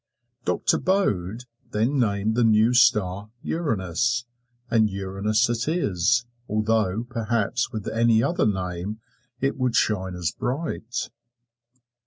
Doctor 0.45 0.79
Bode 0.79 1.43
then 1.73 1.99
named 1.99 2.33
the 2.33 2.43
new 2.43 2.73
star 2.73 3.29
"Uranus," 3.43 4.25
and 4.67 4.89
Uranus 4.89 5.47
it 5.47 5.67
is, 5.67 6.25
although 6.49 7.03
perhaps 7.03 7.71
with 7.71 7.87
any 7.87 8.23
other 8.23 8.47
name 8.47 8.99
't 9.41 9.51
would 9.57 9.75
shine 9.75 10.15
as 10.15 10.31
bright. 10.31 11.11